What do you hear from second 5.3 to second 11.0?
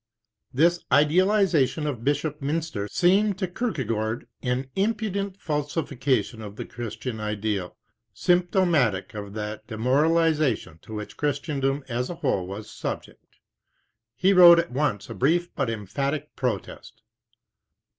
falsification of the Christian ideal, symptomatic of that demoralization to